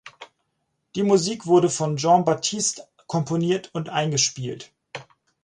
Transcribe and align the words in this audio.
Die 0.95 1.03
Musik 1.03 1.45
wurde 1.45 1.69
von 1.69 1.95
Jon 1.97 2.25
Batiste 2.25 2.87
komponiert 3.05 3.69
und 3.73 3.89
eingespielt. 3.89 4.71